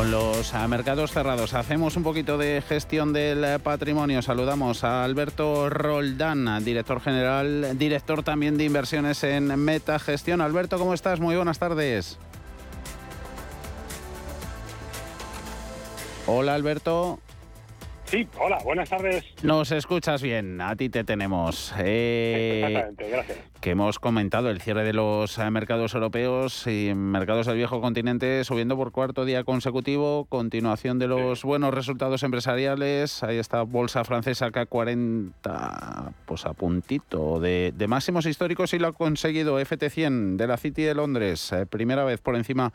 Con 0.00 0.10
los 0.10 0.54
mercados 0.66 1.12
cerrados 1.12 1.52
hacemos 1.52 1.94
un 1.94 2.02
poquito 2.02 2.38
de 2.38 2.62
gestión 2.66 3.12
del 3.12 3.60
patrimonio. 3.60 4.22
Saludamos 4.22 4.82
a 4.82 5.04
Alberto 5.04 5.68
Roldán, 5.68 6.64
director 6.64 7.02
general, 7.02 7.76
director 7.76 8.22
también 8.22 8.56
de 8.56 8.64
inversiones 8.64 9.22
en 9.24 9.54
Meta 9.62 9.98
Gestión. 9.98 10.40
Alberto, 10.40 10.78
¿cómo 10.78 10.94
estás? 10.94 11.20
Muy 11.20 11.36
buenas 11.36 11.58
tardes. 11.58 12.18
Hola 16.26 16.54
Alberto. 16.54 17.18
Sí, 18.06 18.26
hola, 18.38 18.58
buenas 18.64 18.88
tardes. 18.88 19.22
Nos 19.42 19.70
escuchas 19.70 20.22
bien, 20.22 20.62
a 20.62 20.74
ti 20.76 20.88
te 20.88 21.04
tenemos. 21.04 21.74
Eh, 21.78 22.62
Exactamente, 22.64 23.08
gracias. 23.10 23.38
Que 23.60 23.72
hemos 23.72 23.98
comentado 23.98 24.48
el 24.48 24.62
cierre 24.62 24.84
de 24.84 24.94
los 24.94 25.36
eh, 25.38 25.50
mercados 25.50 25.92
europeos 25.92 26.66
y 26.66 26.94
mercados 26.94 27.46
del 27.46 27.56
viejo 27.56 27.82
continente 27.82 28.42
subiendo 28.44 28.74
por 28.74 28.90
cuarto 28.90 29.26
día 29.26 29.44
consecutivo, 29.44 30.24
continuación 30.30 30.98
de 30.98 31.08
los 31.08 31.44
buenos 31.44 31.74
resultados 31.74 32.22
empresariales. 32.22 33.22
Ahí 33.22 33.36
está 33.36 33.60
Bolsa 33.62 34.02
Francesa 34.04 34.50
K40, 34.50 36.14
pues 36.24 36.46
a 36.46 36.54
puntito 36.54 37.38
de, 37.38 37.74
máximos 37.86 38.24
históricos 38.24 38.72
y 38.72 38.78
lo 38.78 38.88
ha 38.88 38.92
conseguido 38.94 39.60
FT100 39.60 40.36
de 40.36 40.46
la 40.46 40.56
City 40.56 40.84
de 40.84 40.94
Londres, 40.94 41.52
eh, 41.52 41.66
primera 41.66 42.04
vez 42.04 42.22
por 42.22 42.36
encima 42.36 42.72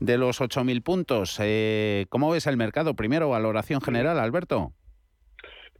de 0.00 0.18
los 0.18 0.40
8.000 0.40 0.82
puntos. 0.82 1.38
¿Cómo 2.08 2.30
ves 2.30 2.48
el 2.48 2.56
mercado? 2.56 2.94
Primero, 2.94 3.28
valoración 3.28 3.80
general, 3.80 4.18
Alberto. 4.18 4.72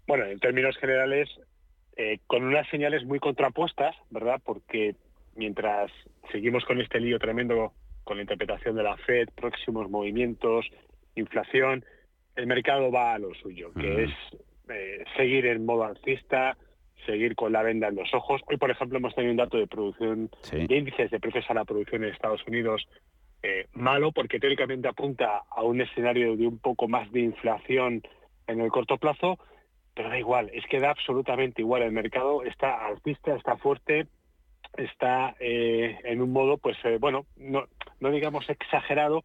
Bueno, 0.06 0.25
en 0.27 0.39
términos 0.39 0.77
generales, 0.78 1.28
eh, 1.97 2.19
con 2.27 2.45
unas 2.45 2.69
señales 2.69 3.05
muy 3.05 3.19
contrapuestas, 3.19 3.97
¿verdad? 4.11 4.41
Porque 4.45 4.95
mientras 5.35 5.91
seguimos 6.31 6.65
con 6.65 6.81
este 6.81 7.01
lío 7.01 7.19
tremendo 7.19 7.73
con 8.05 8.19
la 8.19 8.23
interpretación 8.23 8.77
de 8.77 8.83
la 8.83 8.97
Fed, 8.99 9.29
próximos 9.35 9.91
movimientos, 9.91 10.67
inflación, 11.15 11.85
el 12.37 12.47
mercado 12.47 12.93
va 12.93 13.15
a 13.15 13.19
lo 13.19 13.35
suyo, 13.35 13.73
que 13.73 14.05
es 14.05 14.11
eh, 14.69 15.05
seguir 15.17 15.47
en 15.47 15.65
modo 15.65 15.85
alcista, 15.85 16.57
seguir 17.05 17.35
con 17.35 17.53
la 17.53 17.63
venda 17.63 17.89
en 17.89 17.97
los 17.97 18.13
ojos. 18.15 18.43
Hoy, 18.47 18.59
por 18.59 18.71
ejemplo, 18.71 18.99
hemos 18.99 19.15
tenido 19.15 19.33
un 19.33 19.39
dato 19.39 19.57
de 19.57 19.67
producción, 19.67 20.31
de 20.51 20.77
índices 20.77 21.11
de 21.11 21.21
precios 21.21 21.45
a 21.49 21.55
la 21.55 21.65
producción 21.65 22.05
en 22.05 22.13
Estados 22.13 22.47
Unidos 22.47 22.87
eh, 23.43 23.67
malo, 23.73 24.13
porque 24.13 24.39
teóricamente 24.39 24.89
apunta 24.89 25.43
a 25.51 25.63
un 25.63 25.81
escenario 25.81 26.37
de 26.37 26.47
un 26.47 26.59
poco 26.59 26.89
más 26.89 27.11
de 27.13 27.21
inflación 27.21 28.03
en 28.47 28.61
el 28.61 28.71
corto 28.71 28.99
plazo, 28.99 29.39
pero 29.97 30.11
da 30.11 30.19
igual, 30.19 30.51
es 30.53 30.65
que 30.67 30.79
da 30.79 30.91
absolutamente 30.91 31.63
igual. 31.63 31.83
El 31.83 31.91
mercado 31.91 32.43
está 32.43 32.87
alcista, 32.87 33.35
está 33.35 33.57
fuerte, 33.57 34.07
está 34.77 35.35
eh, 35.41 35.99
en 36.05 36.21
un 36.21 36.31
modo, 36.33 36.59
pues 36.59 36.77
eh, 36.85 36.99
bueno, 37.01 37.25
no, 37.37 37.65
no 37.99 38.11
digamos 38.11 38.49
exagerado, 38.51 39.23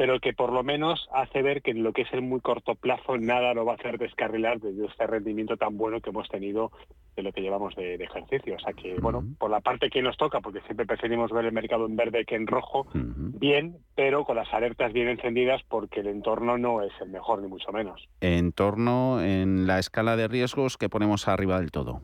pero 0.00 0.18
que 0.18 0.32
por 0.32 0.50
lo 0.50 0.62
menos 0.62 1.10
hace 1.12 1.42
ver 1.42 1.60
que 1.60 1.72
en 1.72 1.82
lo 1.82 1.92
que 1.92 2.00
es 2.00 2.12
el 2.14 2.22
muy 2.22 2.40
corto 2.40 2.74
plazo 2.74 3.18
nada 3.18 3.52
lo 3.52 3.66
va 3.66 3.72
a 3.72 3.74
hacer 3.74 3.98
descarrilar 3.98 4.58
desde 4.58 4.86
este 4.86 5.06
rendimiento 5.06 5.58
tan 5.58 5.76
bueno 5.76 6.00
que 6.00 6.08
hemos 6.08 6.26
tenido 6.30 6.72
de 7.16 7.22
lo 7.22 7.32
que 7.32 7.42
llevamos 7.42 7.76
de, 7.76 7.96
ejercicio. 7.96 8.56
O 8.56 8.58
sea 8.60 8.72
que, 8.72 8.94
bueno, 8.94 9.22
por 9.36 9.50
la 9.50 9.60
parte 9.60 9.90
que 9.90 10.00
nos 10.00 10.16
toca, 10.16 10.40
porque 10.40 10.62
siempre 10.62 10.86
preferimos 10.86 11.30
ver 11.30 11.44
el 11.44 11.52
mercado 11.52 11.84
en 11.84 11.96
verde 11.96 12.24
que 12.24 12.34
en 12.34 12.46
rojo, 12.46 12.86
bien, 12.94 13.76
pero 13.94 14.24
con 14.24 14.36
las 14.36 14.50
alertas 14.54 14.94
bien 14.94 15.08
encendidas 15.08 15.60
porque 15.68 16.00
el 16.00 16.06
entorno 16.06 16.56
no 16.56 16.80
es 16.80 16.92
el 17.02 17.10
mejor, 17.10 17.42
ni 17.42 17.48
mucho 17.48 17.70
menos. 17.70 18.08
Entorno 18.22 19.20
en 19.20 19.66
la 19.66 19.78
escala 19.78 20.16
de 20.16 20.28
riesgos 20.28 20.78
que 20.78 20.88
ponemos 20.88 21.28
arriba 21.28 21.60
del 21.60 21.72
todo. 21.72 22.00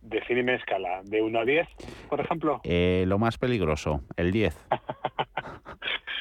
Defíneme 0.00 0.56
escala, 0.56 1.02
¿de 1.04 1.22
1 1.22 1.38
a 1.38 1.44
10, 1.44 1.68
por 2.08 2.20
ejemplo? 2.20 2.60
Eh, 2.64 3.04
lo 3.06 3.20
más 3.20 3.38
peligroso, 3.38 4.02
el 4.16 4.32
10. 4.32 4.56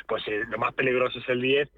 pues 0.08 0.28
eh, 0.28 0.44
lo 0.50 0.58
más 0.58 0.74
peligroso 0.74 1.20
es 1.20 1.30
el 1.30 1.42
10. 1.42 1.70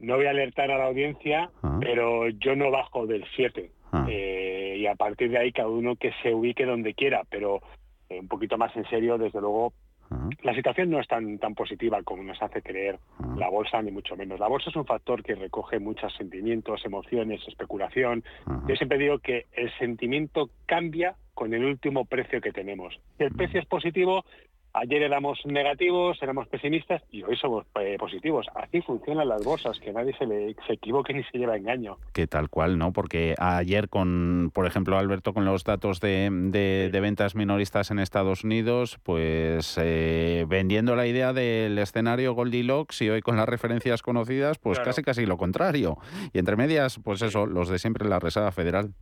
No 0.00 0.16
voy 0.16 0.26
a 0.26 0.30
alertar 0.30 0.70
a 0.70 0.78
la 0.78 0.86
audiencia, 0.86 1.50
ah. 1.62 1.78
pero 1.80 2.28
yo 2.28 2.56
no 2.56 2.70
bajo 2.70 3.06
del 3.06 3.24
7. 3.36 3.70
Ah. 3.92 4.06
Eh, 4.08 4.76
y 4.78 4.86
a 4.86 4.94
partir 4.94 5.30
de 5.30 5.38
ahí 5.38 5.52
cada 5.52 5.68
uno 5.68 5.96
que 5.96 6.12
se 6.22 6.32
ubique 6.32 6.64
donde 6.64 6.94
quiera, 6.94 7.22
pero 7.28 7.60
un 8.08 8.26
poquito 8.26 8.58
más 8.58 8.74
en 8.76 8.84
serio, 8.86 9.18
desde 9.18 9.40
luego, 9.40 9.72
ah. 10.10 10.28
la 10.42 10.54
situación 10.54 10.90
no 10.90 11.00
es 11.00 11.06
tan, 11.06 11.38
tan 11.38 11.54
positiva 11.54 12.02
como 12.02 12.22
nos 12.22 12.40
hace 12.42 12.62
creer 12.62 12.98
la 13.36 13.48
bolsa, 13.48 13.82
ni 13.82 13.90
mucho 13.90 14.16
menos. 14.16 14.40
La 14.40 14.48
bolsa 14.48 14.70
es 14.70 14.76
un 14.76 14.86
factor 14.86 15.22
que 15.22 15.34
recoge 15.34 15.78
muchos 15.78 16.14
sentimientos, 16.14 16.84
emociones, 16.84 17.46
especulación. 17.46 18.24
Yo 18.66 18.74
siempre 18.76 18.98
digo 18.98 19.18
que 19.18 19.46
el 19.52 19.70
sentimiento 19.78 20.50
cambia 20.66 21.14
con 21.34 21.54
el 21.54 21.64
último 21.64 22.04
precio 22.04 22.40
que 22.40 22.52
tenemos. 22.52 23.00
Si 23.16 23.24
el 23.24 23.32
precio 23.32 23.60
es 23.60 23.66
positivo, 23.66 24.24
ayer 24.72 25.02
éramos 25.02 25.38
negativos, 25.44 26.18
éramos 26.22 26.48
pesimistas 26.48 27.02
y 27.10 27.22
hoy 27.22 27.36
somos 27.36 27.66
eh, 27.80 27.96
positivos. 27.98 28.46
Así 28.54 28.80
funcionan 28.82 29.28
las 29.28 29.44
bolsas, 29.44 29.78
que 29.80 29.92
nadie 29.92 30.14
se, 30.16 30.26
le, 30.26 30.54
se 30.66 30.74
equivoque 30.74 31.14
ni 31.14 31.22
se 31.24 31.38
lleva 31.38 31.56
engaño. 31.56 31.98
Que 32.12 32.26
tal 32.26 32.48
cual, 32.48 32.78
¿no? 32.78 32.92
Porque 32.92 33.34
ayer 33.38 33.88
con, 33.88 34.50
por 34.54 34.66
ejemplo, 34.66 34.98
Alberto, 34.98 35.32
con 35.34 35.44
los 35.44 35.64
datos 35.64 36.00
de, 36.00 36.28
de, 36.30 37.00
ventas 37.00 37.34
minoristas 37.34 37.90
en 37.90 37.98
Estados 37.98 38.44
Unidos, 38.44 38.98
pues 39.02 39.78
eh, 39.80 40.44
vendiendo 40.48 40.96
la 40.96 41.06
idea 41.06 41.32
del 41.32 41.78
escenario 41.78 42.34
Goldilocks 42.34 43.02
y 43.02 43.10
hoy 43.10 43.22
con 43.22 43.36
las 43.36 43.48
referencias 43.48 44.02
conocidas, 44.02 44.58
pues 44.58 44.78
casi 44.80 45.02
casi 45.02 45.26
lo 45.26 45.36
contrario. 45.36 45.96
Y 46.32 46.38
entre 46.38 46.56
medias, 46.56 47.00
pues 47.02 47.22
eso, 47.22 47.46
los 47.46 47.68
de 47.68 47.78
siempre 47.78 48.08
la 48.08 48.18
Reserva 48.18 48.52
Federal. 48.52 48.92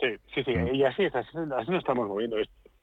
Sí, 0.00 0.06
sí, 0.32 0.44
sí, 0.44 0.52
y 0.74 0.84
así 0.84 1.02
es, 1.02 1.14
así, 1.14 1.36
nos 1.36 1.68
estamos 1.70 2.06
moviendo. 2.06 2.36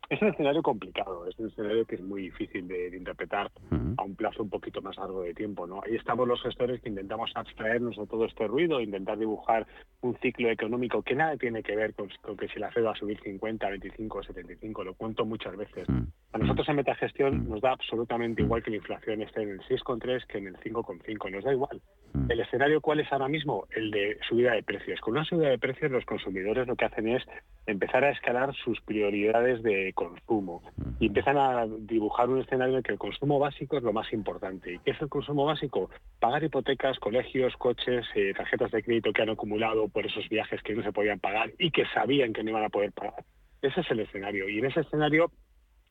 Es, 0.09 0.21
un 0.21 0.29
escenario 0.29 0.61
complicado, 0.61 1.27
es 1.27 1.37
un 1.39 1.47
escenario 1.47 1.85
que 1.85 1.95
es 1.95 2.01
muy 2.01 2.23
difícil 2.23 2.67
de, 2.67 2.95
interpretar 2.95 3.51
a 3.97 4.03
un 4.03 4.15
plazo 4.15 4.43
un 4.43 4.49
poquito 4.49 4.81
más 4.81 4.97
largo 4.97 5.23
de 5.23 5.33
tiempo. 5.33 5.65
¿no? 5.65 5.81
Ahí 5.83 5.95
estamos 5.95 6.27
los 6.27 6.41
gestores 6.41 6.81
que 6.81 6.89
intentamos 6.89 7.31
abstraernos 7.35 7.95
de 7.97 8.07
todo 8.07 8.25
este 8.25 8.47
ruido, 8.47 8.79
intentar 8.81 9.17
dibujar 9.17 9.65
un 10.01 10.15
ciclo 10.17 10.49
económico 10.49 11.01
que 11.01 11.15
nada 11.15 11.37
tiene 11.37 11.63
que 11.63 11.75
ver 11.75 11.93
con, 11.93 12.09
que 12.37 12.47
si 12.49 12.59
la 12.59 12.71
Fed 12.71 12.85
va 12.85 12.91
a 12.91 12.95
subir 12.95 13.19
50, 13.21 13.69
25 13.69 14.17
o 14.17 14.23
75, 14.23 14.83
lo 14.83 14.93
cuento 14.93 15.25
muchas 15.25 15.55
veces. 15.55 15.87
A 16.35 16.37
nosotros 16.37 16.67
en 16.67 16.75
Metagestión 16.75 17.47
nos 17.47 17.61
da 17.61 17.71
absolutamente 17.71 18.41
igual 18.41 18.61
que 18.61 18.69
la 18.69 18.75
inflación 18.75 19.21
esté 19.21 19.43
en 19.43 19.51
el 19.51 19.61
6,3 19.61 20.25
que 20.27 20.39
en 20.39 20.47
el 20.47 20.57
5,5, 20.57 21.31
nos 21.31 21.45
da 21.45 21.53
igual. 21.53 21.81
El 22.27 22.41
escenario 22.41 22.81
cuál 22.81 22.99
es 22.99 23.09
ahora 23.09 23.29
mismo? 23.29 23.67
El 23.73 23.89
de 23.89 24.17
subida 24.27 24.51
de 24.51 24.61
precios. 24.61 24.99
Con 24.99 25.13
una 25.13 25.23
subida 25.23 25.47
de 25.47 25.57
precios 25.57 25.91
los 25.91 26.03
consumidores 26.03 26.67
lo 26.67 26.75
que 26.75 26.83
hacen 26.83 27.07
es 27.07 27.23
empezar 27.65 28.03
a 28.03 28.09
escalar 28.09 28.53
sus 28.53 28.81
prioridades 28.81 29.63
de 29.63 29.93
consumo 29.93 30.61
y 30.99 31.05
empiezan 31.05 31.37
a 31.37 31.67
dibujar 31.67 32.27
un 32.27 32.41
escenario 32.41 32.73
en 32.73 32.77
el 32.79 32.83
que 32.83 32.91
el 32.91 32.99
consumo 32.99 33.39
básico 33.39 33.77
es 33.77 33.83
lo 33.83 33.93
más 33.93 34.11
importante. 34.11 34.73
¿Y 34.73 34.79
qué 34.79 34.91
es 34.91 35.01
el 35.01 35.07
consumo 35.07 35.45
básico? 35.45 35.89
Pagar 36.19 36.43
hipotecas, 36.43 36.99
colegios, 36.99 37.55
coches, 37.55 38.05
eh, 38.13 38.33
tarjetas 38.35 38.71
de 38.71 38.83
crédito 38.83 39.13
que 39.13 39.21
han 39.21 39.29
acumulado 39.29 39.87
por 39.87 40.05
esos 40.05 40.27
viajes 40.27 40.61
que 40.63 40.75
no 40.75 40.83
se 40.83 40.91
podían 40.91 41.21
pagar 41.21 41.53
y 41.57 41.71
que 41.71 41.85
sabían 41.93 42.33
que 42.33 42.43
no 42.43 42.49
iban 42.49 42.65
a 42.65 42.69
poder 42.69 42.91
pagar. 42.91 43.23
Ese 43.61 43.79
es 43.79 43.89
el 43.89 44.01
escenario. 44.01 44.49
Y 44.49 44.59
en 44.59 44.65
ese 44.65 44.81
escenario 44.81 45.31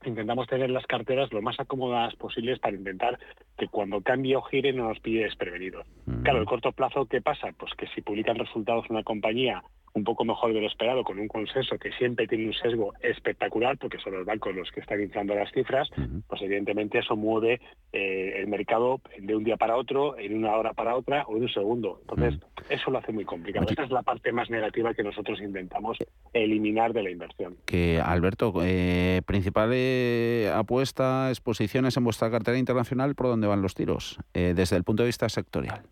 intentamos 0.06 0.46
tener 0.46 0.70
las 0.70 0.86
carteras 0.86 1.32
lo 1.32 1.42
más 1.42 1.58
acomodadas 1.58 2.14
posibles 2.16 2.58
para 2.58 2.76
intentar 2.76 3.18
que 3.56 3.68
cuando 3.68 4.00
cambie 4.00 4.36
o 4.36 4.42
gire 4.42 4.72
no 4.72 4.88
nos 4.88 5.00
pille 5.00 5.24
desprevenidos. 5.24 5.86
Claro, 6.22 6.40
el 6.40 6.46
corto 6.46 6.72
plazo, 6.72 7.06
¿qué 7.06 7.20
pasa? 7.20 7.48
Pues 7.58 7.72
que 7.74 7.86
si 7.88 8.02
publican 8.02 8.36
resultados 8.36 8.88
una 8.90 9.02
compañía 9.02 9.62
un 9.94 10.02
poco 10.02 10.24
mejor 10.24 10.52
de 10.52 10.60
lo 10.60 10.66
esperado, 10.66 11.04
con 11.04 11.20
un 11.20 11.28
consenso 11.28 11.78
que 11.78 11.92
siempre 11.92 12.26
tiene 12.26 12.46
un 12.46 12.52
sesgo 12.52 12.92
espectacular, 13.00 13.78
porque 13.78 13.98
son 13.98 14.14
los 14.14 14.26
bancos 14.26 14.54
los 14.54 14.70
que 14.72 14.80
están 14.80 15.00
inflando 15.00 15.34
las 15.36 15.52
cifras, 15.52 15.88
pues 16.26 16.42
evidentemente 16.42 16.98
eso 16.98 17.14
mueve 17.14 17.60
eh, 17.92 18.34
el 18.36 18.48
mercado 18.48 19.00
de 19.16 19.36
un 19.36 19.44
día 19.44 19.56
para 19.56 19.76
otro, 19.76 20.18
en 20.18 20.36
una 20.36 20.56
hora 20.56 20.72
para 20.72 20.96
otra 20.96 21.24
o 21.28 21.36
en 21.36 21.42
un 21.44 21.48
segundo. 21.48 21.98
Entonces, 22.00 22.40
eso 22.68 22.90
lo 22.90 22.98
hace 22.98 23.12
muy 23.12 23.24
complicado. 23.24 23.66
Esa 23.70 23.84
es 23.84 23.90
la 23.90 24.02
parte 24.02 24.32
más 24.32 24.50
negativa 24.50 24.94
que 24.94 25.04
nosotros 25.04 25.40
intentamos 25.40 25.96
eliminar 26.34 26.92
de 26.92 27.02
la 27.02 27.10
inversión. 27.10 27.56
Que, 27.64 28.00
Alberto, 28.04 28.52
eh, 28.62 29.22
principal 29.24 29.70
eh, 29.72 30.50
apuesta, 30.54 31.30
exposiciones 31.30 31.96
en 31.96 32.04
vuestra 32.04 32.30
cartera 32.30 32.58
internacional, 32.58 33.14
¿por 33.14 33.28
dónde 33.28 33.46
van 33.46 33.62
los 33.62 33.74
tiros? 33.74 34.18
desde 34.34 34.76
el 34.76 34.84
punto 34.84 35.04
de 35.04 35.08
vista 35.08 35.28
sectorial. 35.28 35.82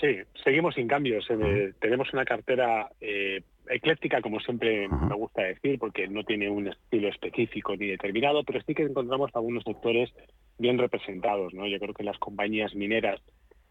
Sí, 0.00 0.16
seguimos 0.42 0.74
sin 0.74 0.88
cambios. 0.88 1.26
Eh, 1.28 1.74
tenemos 1.78 2.10
una 2.14 2.24
cartera 2.24 2.90
eh, 3.00 3.42
ecléctica, 3.68 4.22
como 4.22 4.40
siempre 4.40 4.88
me 4.88 5.14
gusta 5.14 5.42
decir, 5.42 5.78
porque 5.78 6.08
no 6.08 6.24
tiene 6.24 6.48
un 6.48 6.68
estilo 6.68 7.08
específico 7.08 7.76
ni 7.76 7.86
determinado, 7.86 8.42
pero 8.44 8.62
sí 8.62 8.74
que 8.74 8.84
encontramos 8.84 9.30
algunos 9.34 9.62
sectores 9.64 10.10
bien 10.58 10.78
representados. 10.78 11.52
¿no? 11.52 11.66
Yo 11.66 11.78
creo 11.78 11.92
que 11.92 12.02
las 12.02 12.18
compañías 12.18 12.74
mineras, 12.74 13.20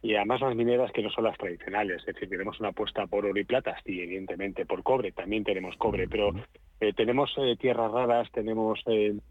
y 0.01 0.16
además 0.16 0.42
las 0.42 0.56
mineras 0.56 0.92
que 0.92 1.01
no 1.01 1.10
son 1.10 1.25
las 1.25 1.38
tradicionales, 1.38 2.00
es 2.00 2.13
decir, 2.13 2.30
tenemos 2.30 2.60
una 2.60 2.69
apuesta 2.69 3.06
por 3.07 3.25
oro 3.25 3.40
y 3.40 3.44
plata, 3.44 3.75
sí, 3.86 4.01
evidentemente, 4.01 4.66
por 4.66 4.84
cobre, 4.84 5.12
también 5.12 5.44
tenemos 5.44 5.75
cobre, 5.78 6.07
pero 6.07 6.31
eh, 6.80 6.94
tenemos 6.94 7.36
tierras 7.60 7.92
raras, 7.92 8.31
tenemos 8.31 8.81
el 8.86 9.22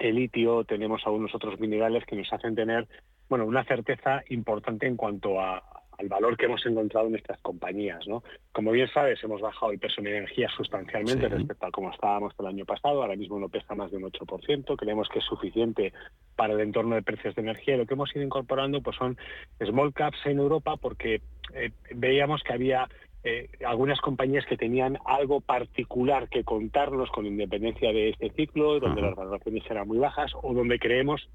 litio, 0.00 0.64
tenemos 0.64 1.02
algunos 1.04 1.34
otros 1.34 1.58
minerales 1.58 2.04
que 2.06 2.16
nos 2.16 2.32
hacen 2.32 2.54
tener 2.54 2.86
bueno, 3.28 3.46
una 3.46 3.64
certeza 3.64 4.22
importante 4.28 4.86
en 4.86 4.96
cuanto 4.96 5.40
a, 5.40 5.62
al 6.02 6.08
valor 6.08 6.36
que 6.36 6.46
hemos 6.46 6.64
encontrado 6.66 7.06
en 7.06 7.14
estas 7.14 7.40
compañías. 7.40 8.06
¿no? 8.06 8.22
Como 8.52 8.72
bien 8.72 8.88
sabes, 8.92 9.22
hemos 9.22 9.40
bajado 9.40 9.72
el 9.72 9.78
peso 9.78 10.00
en 10.00 10.08
energía 10.08 10.48
sustancialmente 10.56 11.28
respecto 11.28 11.66
a 11.66 11.70
cómo 11.70 11.90
estábamos 11.90 12.34
el 12.38 12.46
año 12.46 12.64
pasado. 12.64 13.02
Ahora 13.02 13.16
mismo 13.16 13.38
no 13.38 13.48
pesa 13.48 13.74
más 13.74 13.90
de 13.90 13.98
un 13.98 14.04
8%. 14.04 14.76
Creemos 14.76 15.08
que 15.08 15.20
es 15.20 15.24
suficiente 15.24 15.92
para 16.36 16.54
el 16.54 16.60
entorno 16.60 16.96
de 16.96 17.02
precios 17.02 17.34
de 17.34 17.42
energía. 17.42 17.76
Lo 17.76 17.86
que 17.86 17.94
hemos 17.94 18.14
ido 18.14 18.24
incorporando 18.24 18.82
pues 18.82 18.96
son 18.96 19.16
small 19.64 19.94
caps 19.94 20.18
en 20.26 20.38
Europa 20.38 20.76
porque 20.76 21.22
eh, 21.54 21.70
veíamos 21.94 22.42
que 22.42 22.52
había 22.52 22.88
eh, 23.24 23.48
algunas 23.64 24.00
compañías 24.00 24.44
que 24.46 24.56
tenían 24.56 24.98
algo 25.04 25.40
particular 25.40 26.28
que 26.28 26.42
contarnos 26.42 27.08
con 27.10 27.26
independencia 27.26 27.92
de 27.92 28.10
este 28.10 28.30
ciclo, 28.30 28.80
donde 28.80 29.02
las 29.02 29.14
valoraciones 29.14 29.62
eran 29.70 29.86
muy 29.86 29.98
bajas 29.98 30.32
o 30.42 30.52
donde 30.52 30.80
creemos 30.80 31.28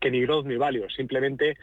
que 0.00 0.10
ni 0.10 0.20
growth 0.20 0.46
ni 0.46 0.56
value, 0.56 0.88
simplemente 0.90 1.56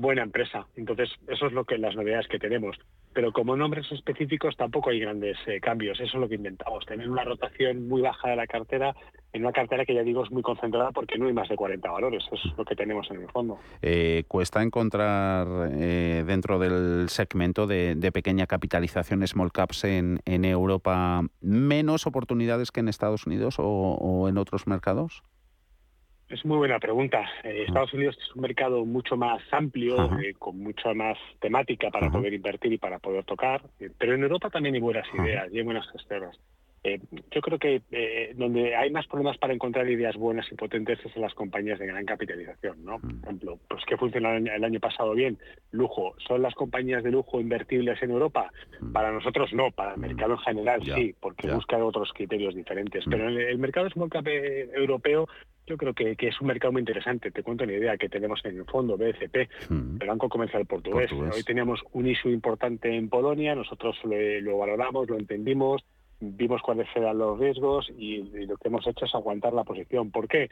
buena 0.00 0.22
empresa. 0.22 0.66
Entonces, 0.76 1.10
eso 1.28 1.46
es 1.46 1.52
lo 1.52 1.64
que 1.64 1.78
las 1.78 1.94
novedades 1.94 2.28
que 2.28 2.38
tenemos. 2.38 2.76
Pero 3.12 3.32
como 3.32 3.56
nombres 3.56 3.90
específicos 3.90 4.56
tampoco 4.56 4.90
hay 4.90 5.00
grandes 5.00 5.36
eh, 5.46 5.60
cambios. 5.60 5.98
Eso 6.00 6.16
es 6.16 6.20
lo 6.20 6.28
que 6.28 6.36
inventamos. 6.36 6.86
Tener 6.86 7.08
una 7.08 7.24
rotación 7.24 7.88
muy 7.88 8.02
baja 8.02 8.30
de 8.30 8.36
la 8.36 8.46
cartera 8.46 8.94
en 9.32 9.42
una 9.42 9.52
cartera 9.52 9.84
que 9.84 9.94
ya 9.94 10.02
digo 10.02 10.24
es 10.24 10.30
muy 10.30 10.42
concentrada 10.42 10.90
porque 10.90 11.16
no 11.18 11.26
hay 11.26 11.32
más 11.32 11.48
de 11.48 11.56
40 11.56 11.90
valores. 11.90 12.24
Eso 12.32 12.48
es 12.48 12.56
lo 12.56 12.64
que 12.64 12.76
tenemos 12.76 13.10
en 13.10 13.22
el 13.22 13.28
fondo. 13.30 13.58
Eh, 13.82 14.24
¿Cuesta 14.28 14.62
encontrar 14.62 15.70
eh, 15.72 16.24
dentro 16.26 16.58
del 16.58 17.08
segmento 17.08 17.66
de, 17.66 18.10
pequeña 18.12 18.46
capitalización 18.46 19.26
small 19.26 19.52
caps 19.52 19.84
en, 19.84 20.20
en, 20.24 20.44
Europa 20.44 21.22
menos 21.40 22.06
oportunidades 22.06 22.72
que 22.72 22.80
en 22.80 22.88
Estados 22.88 23.26
Unidos 23.26 23.56
o 23.58 24.28
en 24.28 24.36
otros 24.36 24.66
mercados? 24.66 25.22
Es 26.30 26.44
muy 26.44 26.58
buena 26.58 26.78
pregunta. 26.78 27.28
Eh, 27.42 27.64
Estados 27.66 27.92
Unidos 27.92 28.16
es 28.16 28.36
un 28.36 28.42
mercado 28.42 28.84
mucho 28.84 29.16
más 29.16 29.42
amplio, 29.50 30.16
eh, 30.20 30.34
con 30.38 30.60
mucha 30.60 30.94
más 30.94 31.18
temática 31.40 31.90
para 31.90 32.08
poder 32.08 32.32
invertir 32.32 32.72
y 32.72 32.78
para 32.78 33.00
poder 33.00 33.24
tocar, 33.24 33.62
eh, 33.80 33.90
pero 33.98 34.14
en 34.14 34.22
Europa 34.22 34.48
también 34.48 34.76
hay 34.76 34.80
buenas 34.80 35.08
ideas 35.12 35.52
y 35.52 35.58
hay 35.58 35.64
buenas 35.64 35.90
gestoras. 35.90 36.38
Eh, 36.82 36.98
yo 37.30 37.40
creo 37.42 37.58
que 37.58 37.82
eh, 37.90 38.32
donde 38.36 38.74
hay 38.74 38.90
más 38.90 39.06
problemas 39.06 39.36
para 39.36 39.52
encontrar 39.52 39.88
ideas 39.88 40.16
buenas 40.16 40.50
y 40.50 40.54
potentes 40.54 40.98
es 41.04 41.14
en 41.14 41.22
las 41.22 41.34
compañías 41.34 41.78
de 41.78 41.86
gran 41.86 42.06
capitalización, 42.06 42.82
¿no? 42.84 42.98
Por 42.98 43.12
mm. 43.12 43.20
ejemplo, 43.22 43.58
pues 43.68 43.84
que 43.84 43.98
funcionaron 43.98 44.48
el 44.48 44.64
año 44.64 44.80
pasado 44.80 45.12
bien, 45.12 45.38
lujo. 45.72 46.14
¿Son 46.26 46.40
las 46.40 46.54
compañías 46.54 47.04
de 47.04 47.10
lujo 47.10 47.38
invertibles 47.38 48.02
en 48.02 48.12
Europa? 48.12 48.50
Mm. 48.80 48.92
Para 48.92 49.12
nosotros 49.12 49.52
no, 49.52 49.70
para 49.70 49.92
el 49.92 49.98
mm. 49.98 50.00
mercado 50.00 50.32
en 50.32 50.38
general 50.38 50.80
sí, 50.82 51.14
porque 51.20 51.50
buscan 51.52 51.82
otros 51.82 52.10
criterios 52.14 52.54
diferentes. 52.54 53.04
Pero 53.10 53.28
el, 53.28 53.38
el 53.38 53.58
mercado 53.58 53.90
small 53.90 54.08
cap 54.08 54.26
eh, 54.26 54.70
europeo 54.72 55.28
yo 55.66 55.76
creo 55.76 55.94
que, 55.94 56.16
es 56.18 56.40
un 56.40 56.48
mercado 56.48 56.72
muy 56.72 56.80
interesante. 56.80 57.30
Te 57.30 57.44
cuento 57.44 57.62
una 57.62 57.74
idea 57.74 57.96
que 57.96 58.08
tenemos 58.08 58.44
en 58.44 58.56
el 58.56 58.64
fondo, 58.64 58.96
BCP, 58.96 59.36
el 59.70 60.08
Banco 60.08 60.28
Comercial 60.28 60.66
Portugués. 60.66 61.12
Hoy 61.12 61.44
teníamos 61.44 61.80
un 61.92 62.08
issue 62.08 62.32
importante 62.32 62.92
en 62.92 63.08
Polonia, 63.08 63.54
nosotros 63.54 63.96
lo 64.02 64.58
valoramos, 64.58 65.08
lo 65.08 65.16
entendimos, 65.16 65.84
vimos 66.20 66.62
cuáles 66.62 66.86
eran 66.94 67.18
los 67.18 67.38
riesgos 67.38 67.90
y, 67.96 68.22
lo 68.46 68.56
que 68.56 68.68
hemos 68.68 68.86
hecho 68.86 69.06
es 69.06 69.14
aguantar 69.14 69.52
la 69.52 69.64
posición. 69.64 70.10
¿Por 70.10 70.28
qué? 70.28 70.50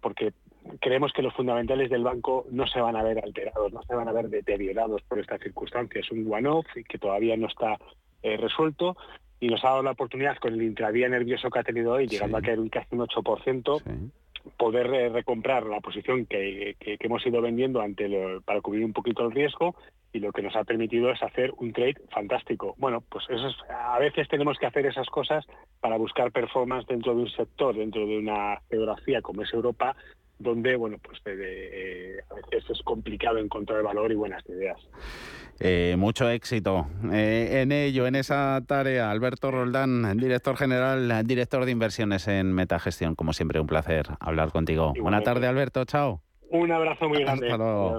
Porque 0.00 0.32
creemos 0.80 1.12
que 1.12 1.22
los 1.22 1.34
fundamentales 1.34 1.90
del 1.90 2.02
banco 2.02 2.46
no 2.50 2.66
se 2.66 2.80
van 2.80 2.96
a 2.96 3.02
ver 3.02 3.22
alterados, 3.22 3.72
no 3.72 3.82
se 3.82 3.94
van 3.94 4.08
a 4.08 4.12
ver 4.12 4.28
deteriorados 4.28 5.02
por 5.02 5.18
esta 5.18 5.38
circunstancia. 5.38 6.00
Es 6.00 6.10
un 6.10 6.30
one-off 6.32 6.66
y 6.76 6.84
que 6.84 6.98
todavía 6.98 7.36
no 7.36 7.46
está 7.46 7.78
eh, 8.22 8.36
resuelto 8.36 8.96
y 9.40 9.48
nos 9.48 9.64
ha 9.64 9.68
dado 9.68 9.82
la 9.82 9.92
oportunidad 9.92 10.36
con 10.38 10.54
el 10.54 10.62
intradía 10.62 11.08
nervioso 11.08 11.50
que 11.50 11.58
ha 11.58 11.64
tenido 11.64 11.92
hoy, 11.92 12.06
llegando 12.06 12.36
a 12.36 12.42
caer 12.42 12.60
un 12.60 12.68
casi 12.68 12.94
un 12.94 13.00
8%, 13.00 14.10
poder 14.56 14.86
eh, 14.92 15.08
recomprar 15.08 15.64
la 15.66 15.80
posición 15.80 16.26
que, 16.26 16.76
hemos 16.80 17.26
ido 17.26 17.40
vendiendo 17.40 17.80
ante 17.80 18.08
para 18.44 18.60
cubrir 18.60 18.84
un 18.84 18.92
poquito 18.92 19.24
el 19.24 19.32
riesgo 19.32 19.74
y 20.12 20.18
lo 20.18 20.32
que 20.32 20.42
nos 20.42 20.56
ha 20.56 20.64
permitido 20.64 21.10
es 21.10 21.22
hacer 21.22 21.52
un 21.58 21.72
trade 21.72 22.00
fantástico. 22.10 22.74
Bueno, 22.78 23.02
pues 23.08 23.24
a 23.68 23.98
veces 23.98 24.28
tenemos 24.28 24.58
que 24.58 24.66
hacer 24.66 24.86
esas 24.86 25.08
cosas 25.08 25.46
para 25.80 25.96
buscar 25.96 26.32
performance 26.32 26.86
dentro 26.86 27.14
de 27.14 27.22
un 27.22 27.30
sector, 27.30 27.76
dentro 27.76 28.06
de 28.06 28.18
una 28.18 28.60
geografía 28.68 29.22
como 29.22 29.42
es 29.42 29.52
Europa, 29.54 29.94
donde, 30.40 30.74
bueno, 30.74 30.96
pues 31.02 31.20
eh, 31.26 32.18
a 32.30 32.34
veces 32.34 32.70
es 32.70 32.82
complicado 32.82 33.38
encontrar 33.38 33.82
valor 33.82 34.10
y 34.10 34.14
buenas 34.14 34.42
ideas. 34.48 34.78
Eh, 35.62 35.94
mucho 35.98 36.30
éxito 36.30 36.86
eh, 37.12 37.60
en 37.60 37.70
ello, 37.70 38.06
en 38.06 38.14
esa 38.14 38.62
tarea. 38.66 39.10
Alberto 39.10 39.50
Roldán, 39.50 40.16
director 40.16 40.56
general, 40.56 41.26
director 41.26 41.66
de 41.66 41.70
inversiones 41.70 42.26
en 42.28 42.52
Metagestión. 42.54 43.14
Como 43.14 43.34
siempre, 43.34 43.60
un 43.60 43.66
placer 43.66 44.06
hablar 44.18 44.50
contigo. 44.50 44.94
Buena 44.98 45.20
tarde, 45.20 45.46
Alberto. 45.46 45.84
Chao. 45.84 46.22
Un 46.48 46.72
abrazo 46.72 47.08
muy 47.08 47.20
grande. 47.20 47.46
Hasta 47.46 47.58
luego. 47.58 47.98